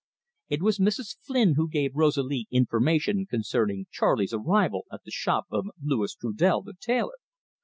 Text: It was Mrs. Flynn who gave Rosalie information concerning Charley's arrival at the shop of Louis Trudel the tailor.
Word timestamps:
It 0.49 0.63
was 0.63 0.79
Mrs. 0.79 1.15
Flynn 1.21 1.53
who 1.53 1.69
gave 1.69 1.93
Rosalie 1.95 2.47
information 2.49 3.27
concerning 3.27 3.85
Charley's 3.91 4.33
arrival 4.33 4.85
at 4.91 5.03
the 5.03 5.11
shop 5.11 5.45
of 5.51 5.67
Louis 5.79 6.15
Trudel 6.15 6.63
the 6.63 6.73
tailor. 6.73 7.19